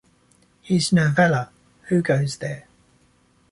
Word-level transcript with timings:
His 0.63 0.91
novella 0.91 1.51
Who 1.89 2.01
Goes 2.01 2.37
There? 2.37 2.65